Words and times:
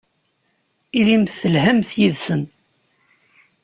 Ilimt 0.99 1.31
telhamt 1.39 1.89
yid-sen. 1.99 2.43